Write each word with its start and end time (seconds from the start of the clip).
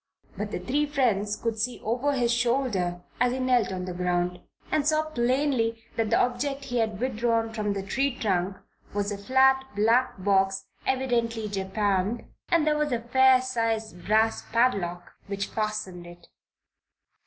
But 0.35 0.49
the 0.49 0.57
three 0.59 0.87
friends 0.87 1.35
could 1.35 1.59
see 1.59 1.79
over 1.83 2.13
his 2.13 2.33
shoulder 2.33 3.03
as 3.19 3.33
he 3.33 3.37
knelt 3.37 3.71
on 3.71 3.85
the 3.85 3.93
ground, 3.93 4.39
and 4.71 4.83
saw 4.87 5.03
plainly 5.11 5.83
that 5.95 6.09
the 6.09 6.17
object 6.17 6.63
he 6.65 6.79
had 6.79 6.99
withdrawn 6.99 7.53
from 7.53 7.73
the 7.73 7.83
tree 7.83 8.17
trunk 8.17 8.57
was 8.95 9.11
a 9.11 9.17
flat 9.19 9.63
black 9.75 10.15
box, 10.17 10.65
evidently 10.87 11.47
japanned, 11.47 12.23
and 12.49 12.65
there 12.65 12.79
was 12.79 12.91
a 12.91 12.99
fair 12.99 13.43
sized 13.43 14.03
brass 14.07 14.41
padlock 14.51 15.11
which 15.27 15.45
fastened 15.49 16.07
it. 16.07 16.29